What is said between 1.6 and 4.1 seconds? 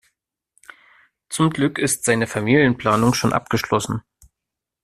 ist seine Familienplanung schon abgeschlossen.